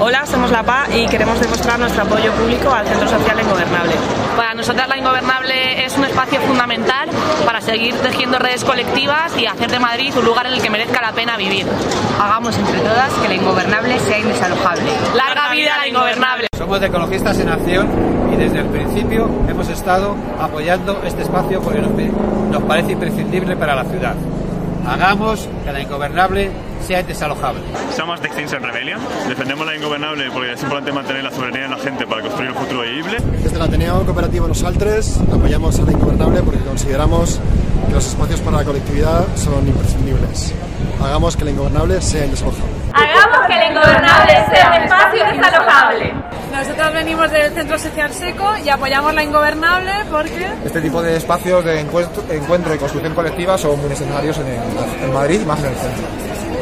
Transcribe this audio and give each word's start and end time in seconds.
Hola, 0.00 0.24
somos 0.26 0.52
La 0.52 0.62
PA 0.62 0.86
y 0.94 1.08
queremos 1.08 1.40
demostrar 1.40 1.76
nuestro 1.80 2.04
apoyo 2.04 2.30
público 2.32 2.70
al 2.70 2.86
Centro 2.86 3.08
Social 3.08 3.40
Ingobernable. 3.40 3.94
Para 4.36 4.54
nosotras 4.54 4.88
la 4.88 4.96
Ingobernable 4.96 5.84
es 5.84 5.98
un 5.98 6.04
espacio 6.04 6.40
fundamental 6.42 7.08
para 7.44 7.60
seguir 7.60 7.96
tejiendo 7.96 8.38
redes 8.38 8.64
colectivas 8.64 9.36
y 9.36 9.46
hacer 9.46 9.68
de 9.68 9.80
Madrid 9.80 10.14
un 10.16 10.24
lugar 10.24 10.46
en 10.46 10.52
el 10.52 10.62
que 10.62 10.70
merezca 10.70 11.02
la 11.02 11.10
pena 11.10 11.36
vivir. 11.36 11.66
Hagamos 12.20 12.56
entre 12.56 12.78
todas 12.78 13.12
que 13.14 13.26
la 13.26 13.34
Ingobernable 13.34 13.98
sea 13.98 14.20
indesalojable. 14.20 14.88
¡Larga 15.16 15.50
vida 15.50 15.74
a 15.74 15.78
la 15.78 15.88
Ingobernable! 15.88 16.46
Somos 16.56 16.80
de 16.80 16.86
Ecologistas 16.86 17.36
en 17.40 17.48
Acción 17.48 17.88
y 18.32 18.36
desde 18.36 18.60
el 18.60 18.66
principio 18.66 19.28
hemos 19.48 19.68
estado 19.68 20.14
apoyando 20.40 21.02
este 21.04 21.22
espacio 21.22 21.60
porque 21.60 21.80
nos, 21.80 21.90
nos 22.52 22.62
parece 22.62 22.92
imprescindible 22.92 23.56
para 23.56 23.74
la 23.74 23.82
ciudad. 23.82 24.14
Hagamos 24.88 25.46
que 25.64 25.72
la 25.72 25.80
Ingobernable 25.82 26.50
sea 26.86 27.02
desalojable. 27.02 27.60
Somos 27.94 28.22
de 28.22 28.28
Extinction 28.28 28.62
Rebellion. 28.62 28.98
Defendemos 29.28 29.66
la 29.66 29.76
ingobernable 29.76 30.30
porque 30.32 30.54
es 30.54 30.62
importante 30.62 30.92
mantener 30.92 31.24
la 31.24 31.30
soberanía 31.30 31.62
de 31.64 31.68
la 31.68 31.76
gente 31.76 32.06
para 32.06 32.22
construir 32.22 32.50
un 32.50 32.56
futuro 32.56 32.82
vivible. 32.82 33.18
Desde 33.42 33.56
el 33.56 33.62
Ateneo 33.62 34.02
Cooperativo 34.06 34.48
Los 34.48 34.64
Altres 34.64 35.20
apoyamos 35.30 35.78
a 35.78 35.82
la 35.82 35.92
ingobernable 35.92 36.42
porque 36.42 36.60
consideramos 36.60 37.38
que 37.88 37.94
los 37.94 38.06
espacios 38.06 38.40
para 38.40 38.58
la 38.58 38.64
colectividad 38.64 39.24
son 39.36 39.66
imprescindibles. 39.66 40.54
Hagamos 41.02 41.36
que 41.36 41.44
la 41.44 41.50
ingobernable 41.50 42.00
sea 42.00 42.24
indesalojable. 42.24 42.74
Hagamos 42.92 43.46
que 43.46 43.54
la 43.54 43.66
ingobernable 43.70 44.32
sea 44.52 44.68
un 44.68 44.82
espacio 44.82 45.24
desalojable. 45.26 46.14
Nosotros 46.52 46.92
venimos 46.92 47.30
del 47.30 47.52
Centro 47.52 47.78
Social 47.78 48.12
Seco 48.12 48.56
y 48.64 48.68
apoyamos 48.68 49.14
la 49.14 49.22
ingobernable 49.22 49.92
porque... 50.10 50.46
Este 50.64 50.80
tipo 50.80 51.02
de 51.02 51.16
espacios 51.16 51.64
de 51.64 51.80
encuentro, 51.80 52.22
encuentro 52.30 52.74
y 52.74 52.78
construcción 52.78 53.14
colectiva 53.14 53.56
son 53.58 53.78
muy 53.80 53.88
necesarios 53.88 54.38
en, 54.38 54.46
el, 54.46 55.04
en 55.04 55.12
Madrid 55.12 55.40
y 55.42 55.44
más 55.44 55.58
en 55.60 55.66
el 55.66 55.74
centro. 55.76 56.04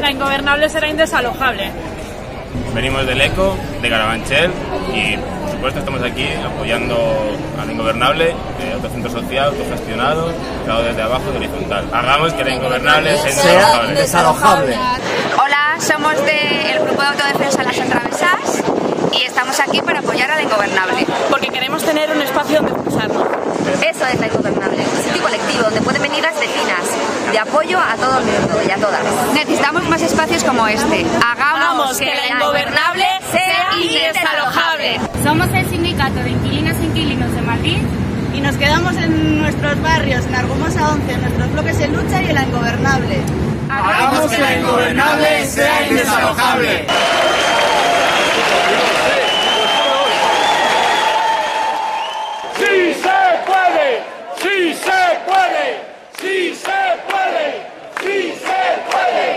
La 0.00 0.10
ingobernable 0.10 0.68
será 0.68 0.88
indesalojable. 0.88 1.70
Venimos 2.74 3.06
del 3.06 3.20
ECO, 3.20 3.56
de 3.82 3.88
Carabanchel 3.88 4.50
y 4.94 5.16
supuesto 5.60 5.80
estamos 5.80 6.02
aquí 6.02 6.26
apoyando 6.42 6.96
a 7.60 7.66
la 7.66 7.70
ingobernable, 7.70 8.34
de 8.58 8.72
autocentro 8.72 9.10
social, 9.10 9.48
autogestionado, 9.48 10.32
creado 10.64 10.82
desde 10.84 11.02
abajo 11.02 11.30
de 11.32 11.36
horizontal. 11.36 11.86
Hagamos 11.92 12.32
que 12.32 12.44
la 12.44 12.54
ingobernable 12.54 13.18
sea 13.18 13.82
desalojable. 13.88 14.74
Hola, 15.36 15.76
somos 15.78 16.16
del 16.24 16.80
grupo 16.82 17.02
de 17.02 17.08
autodefensa 17.08 17.62
Las 17.62 17.76
Entravesas 17.76 18.64
y 19.12 19.22
estamos 19.24 19.60
aquí 19.60 19.82
para 19.82 19.98
apoyar 19.98 20.30
a 20.30 20.36
la 20.36 20.42
ingobernable. 20.44 21.06
Porque 21.28 21.48
queremos 21.48 21.84
tener 21.84 22.10
un 22.10 22.22
espacio 22.22 22.62
donde 22.62 22.72
expresarnos. 22.72 23.28
Eso 23.82 24.06
es 24.06 24.18
la 24.18 24.26
ingobernable, 24.28 24.78
un 24.78 25.02
sitio 25.02 25.22
colectivo 25.22 25.64
donde 25.64 25.82
pueden 25.82 26.00
venir 26.00 26.22
las 26.22 26.40
vecinas, 26.40 26.80
de 27.30 27.38
apoyo 27.38 27.78
a 27.78 27.96
todo 27.96 28.18
el 28.18 28.24
mundo 28.24 28.62
y 28.66 28.70
a 28.70 28.76
todas. 28.76 29.02
Necesitamos 29.34 29.86
más 29.90 30.00
espacios 30.00 30.42
como 30.42 30.66
este. 30.66 31.04
Hagamos, 31.22 31.60
Hagamos 31.60 31.98
que 31.98 32.06
la 32.06 32.28
ingobernable 32.28 33.06
sea 33.30 33.68
indesalojable. 33.78 34.59
Somos 35.22 35.48
el 35.54 35.68
sindicato 35.68 36.14
de 36.22 36.30
inquilinas 36.30 36.76
e 36.80 36.84
inquilinos 36.84 37.32
de 37.34 37.42
Madrid 37.42 37.78
y 38.34 38.40
nos 38.40 38.56
quedamos 38.56 38.96
en 38.96 39.40
nuestros 39.40 39.80
barrios, 39.82 40.24
en 40.26 40.34
Argumosa 40.34 40.92
11, 40.92 41.12
en 41.12 41.20
nuestros 41.20 41.52
bloques 41.52 41.78
de 41.78 41.88
lucha 41.88 42.22
y 42.22 42.26
en 42.30 42.34
la 42.34 42.42
ingobernable. 42.44 43.20
Hagamos 43.68 44.30
que 44.30 44.38
la 44.38 44.56
ingobernable 44.58 45.46
sea 45.46 45.86
indesalojable. 45.88 46.86
¡Sí 52.58 52.94
se 53.02 53.20
puede! 53.46 54.02
¡Sí 54.42 54.74
se 54.74 55.02
puede! 55.26 55.66
¡Sí 56.20 56.54
se 56.54 56.80
puede! 57.08 57.46
¡Sí 58.00 58.16
se 58.42 58.62
puede! 58.90 59.28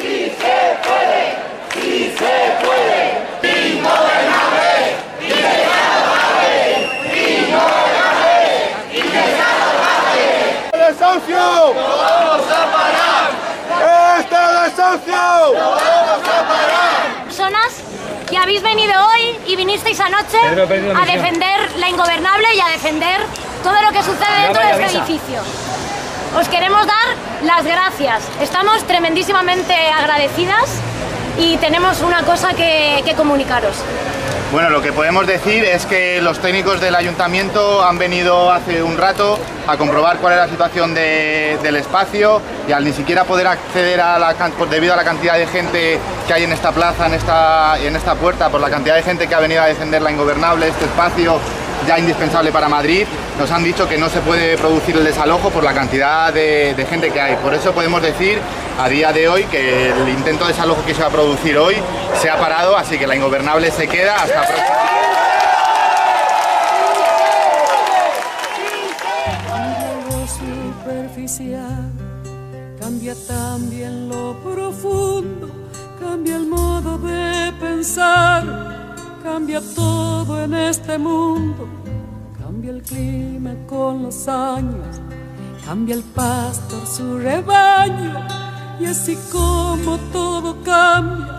¡Sí 0.00 0.14
se 0.40 0.58
puede! 0.86 1.22
¡Sí 1.74 1.88
se 2.18 2.36
puede! 2.64 3.00
¡Ingobernable! 3.42 4.72
¡Indesalojable! 5.20 6.56
¡Ingobernable! 7.14 8.44
¡Indesalojable! 8.92 10.26
¡Lo 11.56 11.74
vamos 11.74 12.46
a 12.52 12.64
parar! 12.76 14.18
¡Este 14.18 14.36
desahucio! 14.36 15.52
¡Lo 15.54 15.70
vamos 15.70 16.22
a 16.22 16.48
parar! 16.48 17.24
Personas 17.24 17.72
que 18.28 18.36
habéis 18.36 18.62
venido 18.62 18.92
hoy 19.08 19.38
y 19.46 19.56
vinisteis 19.56 19.98
anoche 20.00 20.38
a 20.38 21.06
defender 21.06 21.76
la 21.78 21.88
ingobernable 21.88 22.54
y 22.54 22.60
a 22.60 22.68
defender 22.68 23.20
todo 23.62 23.80
lo 23.80 23.90
que 23.90 24.02
sucede 24.02 24.42
dentro 24.44 24.62
de 24.62 24.84
este 24.84 24.98
edificio. 24.98 25.40
Os 26.38 26.48
queremos 26.48 26.86
dar 26.86 27.44
las 27.44 27.64
gracias. 27.64 28.28
Estamos 28.42 28.84
tremendísimamente 28.84 29.74
agradecidas 29.74 30.80
y 31.38 31.56
tenemos 31.56 32.02
una 32.02 32.22
cosa 32.24 32.52
que, 32.52 33.02
que, 33.04 33.14
comunicaros. 33.14 33.76
Bueno, 34.56 34.70
lo 34.70 34.80
que 34.80 34.90
podemos 34.90 35.26
decir 35.26 35.66
es 35.66 35.84
que 35.84 36.22
los 36.22 36.38
técnicos 36.38 36.80
del 36.80 36.94
ayuntamiento 36.94 37.84
han 37.84 37.98
venido 37.98 38.50
hace 38.50 38.82
un 38.82 38.96
rato 38.96 39.38
a 39.66 39.76
comprobar 39.76 40.16
cuál 40.16 40.32
es 40.32 40.38
la 40.38 40.48
situación 40.48 40.94
de, 40.94 41.58
del 41.62 41.76
espacio 41.76 42.40
y 42.66 42.72
al 42.72 42.82
ni 42.82 42.94
siquiera 42.94 43.24
poder 43.24 43.48
acceder 43.48 44.00
a 44.00 44.18
la, 44.18 44.34
debido 44.70 44.94
a 44.94 44.96
la 44.96 45.04
cantidad 45.04 45.36
de 45.36 45.46
gente 45.46 45.98
que 46.26 46.32
hay 46.32 46.44
en 46.44 46.52
esta 46.52 46.72
plaza, 46.72 47.06
en 47.06 47.12
esta, 47.12 47.78
en 47.78 47.96
esta 47.96 48.14
puerta, 48.14 48.48
por 48.48 48.62
la 48.62 48.70
cantidad 48.70 48.94
de 48.94 49.02
gente 49.02 49.26
que 49.26 49.34
ha 49.34 49.40
venido 49.40 49.60
a 49.60 49.66
defender 49.66 50.00
la 50.00 50.10
ingobernable, 50.10 50.68
este 50.68 50.86
espacio 50.86 51.38
ya 51.86 51.98
indispensable 51.98 52.50
para 52.50 52.66
Madrid, 52.66 53.06
nos 53.38 53.50
han 53.50 53.62
dicho 53.62 53.88
que 53.88 53.98
no 53.98 54.08
se 54.08 54.20
puede 54.20 54.56
producir 54.56 54.96
el 54.96 55.04
desalojo 55.04 55.50
por 55.50 55.62
la 55.62 55.74
cantidad 55.74 56.32
de, 56.32 56.74
de, 56.74 56.86
gente 56.86 57.10
que 57.10 57.20
hay. 57.20 57.36
Por 57.36 57.54
eso 57.54 57.72
podemos 57.72 58.02
decir 58.02 58.38
a 58.78 58.88
día 58.88 59.12
de 59.12 59.28
hoy 59.28 59.44
que 59.44 59.90
el 59.90 60.08
intento 60.08 60.46
de 60.46 60.52
desalojo 60.52 60.84
que 60.84 60.94
se 60.94 61.02
va 61.02 61.08
a 61.08 61.10
producir 61.10 61.56
hoy 61.58 61.76
se 62.20 62.30
ha 62.30 62.38
parado, 62.38 62.76
así 62.76 62.98
que 62.98 63.06
la 63.06 63.16
ingobernable 63.16 63.70
se 63.70 63.86
queda 63.88 64.16
hasta 64.16 64.42
próxima. 64.46 64.86
cambia 72.80 73.14
también 73.26 74.08
lo 74.08 74.36
profundo, 74.42 75.48
cambia 76.00 76.36
el 76.36 76.46
modo 76.46 76.98
de 76.98 77.52
pensar, 77.60 78.44
cambia 79.22 79.60
todo 79.74 80.44
en 80.44 80.54
este 80.54 80.96
mundo 80.96 81.85
Cambia 82.66 82.82
el 82.82 82.88
clima 82.88 83.54
con 83.68 84.02
los 84.02 84.26
años, 84.26 85.00
cambia 85.64 85.94
el 85.94 86.02
pastor 86.02 86.84
su 86.84 87.16
rebaño, 87.16 88.26
y 88.80 88.86
así 88.86 89.16
como 89.30 89.98
todo 90.12 90.64
cambia, 90.64 91.38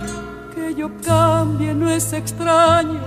que 0.56 0.74
yo 0.74 0.90
cambie 1.04 1.74
no 1.74 1.90
es 1.90 2.14
extraño. 2.14 3.02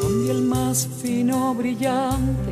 Cambia 0.00 0.32
el 0.32 0.42
más 0.42 0.88
fino 1.00 1.54
brillante 1.54 2.51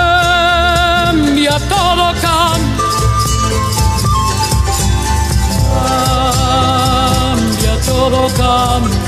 Cambia 8.29 9.00